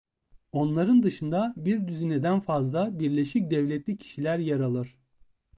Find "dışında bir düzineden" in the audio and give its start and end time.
1.03-2.39